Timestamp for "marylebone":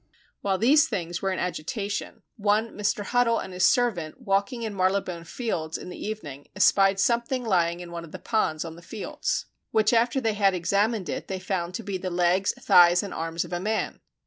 4.75-5.25